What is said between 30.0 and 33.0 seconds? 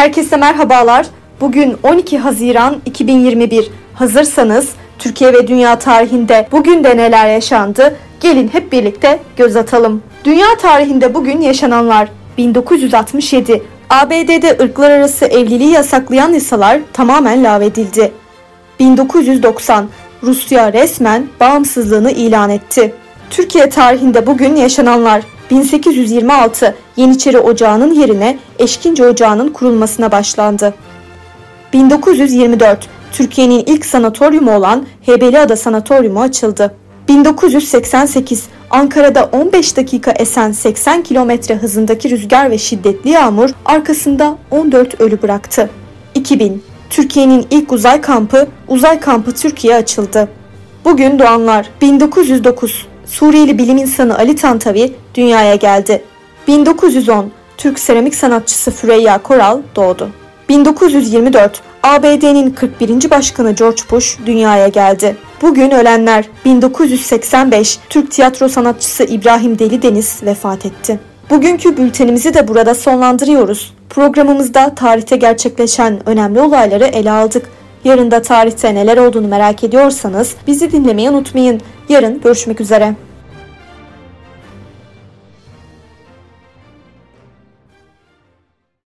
başlandı. 1924